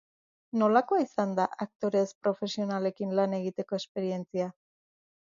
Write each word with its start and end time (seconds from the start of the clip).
Nolakoa 0.59 1.01
izan 1.01 1.33
da 1.39 1.43
aktore 1.65 1.99
ez-profesionalekin 2.05 3.13
lan 3.19 3.35
egiteko 3.41 3.79
esperientzia? 3.81 4.49